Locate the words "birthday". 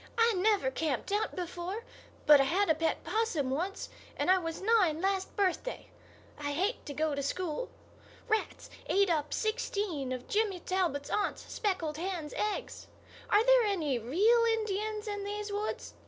5.35-5.91